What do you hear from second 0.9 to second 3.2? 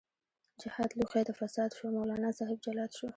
لوښۍ د فساد شو، مولانا صاحب جلاد شو